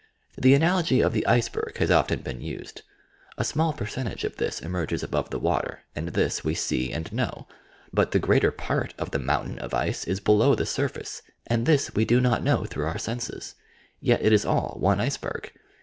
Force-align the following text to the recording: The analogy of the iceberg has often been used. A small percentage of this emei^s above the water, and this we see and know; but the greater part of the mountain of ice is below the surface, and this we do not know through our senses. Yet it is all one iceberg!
The 0.35 0.55
analogy 0.55 0.99
of 1.01 1.13
the 1.13 1.23
iceberg 1.27 1.77
has 1.77 1.91
often 1.91 2.21
been 2.23 2.41
used. 2.41 2.81
A 3.37 3.43
small 3.43 3.71
percentage 3.71 4.23
of 4.23 4.37
this 4.37 4.59
emei^s 4.59 5.03
above 5.03 5.29
the 5.29 5.37
water, 5.37 5.81
and 5.95 6.07
this 6.07 6.43
we 6.43 6.55
see 6.55 6.91
and 6.91 7.13
know; 7.13 7.47
but 7.93 8.09
the 8.09 8.17
greater 8.17 8.49
part 8.49 8.95
of 8.97 9.11
the 9.11 9.19
mountain 9.19 9.59
of 9.59 9.75
ice 9.75 10.03
is 10.05 10.19
below 10.19 10.55
the 10.55 10.65
surface, 10.65 11.21
and 11.45 11.67
this 11.67 11.93
we 11.93 12.03
do 12.03 12.19
not 12.19 12.41
know 12.41 12.65
through 12.65 12.85
our 12.87 12.97
senses. 12.97 13.53
Yet 13.99 14.23
it 14.23 14.33
is 14.33 14.43
all 14.43 14.75
one 14.79 14.99
iceberg! 14.99 15.51